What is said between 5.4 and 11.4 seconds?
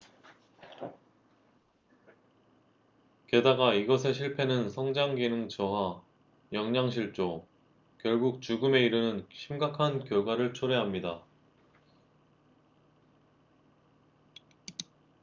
저하 영양실조 결국 죽음에 이르는 심각한 결과를 초래합니다